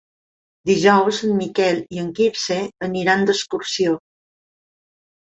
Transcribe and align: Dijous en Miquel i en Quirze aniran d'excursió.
Dijous 0.67 1.17
en 1.25 1.33
Miquel 1.41 1.81
i 1.97 2.01
en 2.03 2.07
Quirze 2.19 2.57
aniran 2.87 3.21
d'excursió. 3.27 3.93